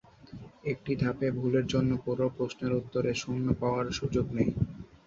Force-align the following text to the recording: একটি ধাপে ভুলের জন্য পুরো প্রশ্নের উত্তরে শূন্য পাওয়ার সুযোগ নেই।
একটি 0.63 0.91
ধাপে 0.95 1.27
ভুলের 1.37 1.65
জন্য 1.67 1.91
পুরো 2.05 2.25
প্রশ্নের 2.37 2.73
উত্তরে 2.73 3.11
শূন্য 3.15 3.45
পাওয়ার 3.61 3.85
সুযোগ 3.91 4.25
নেই। 4.37 4.49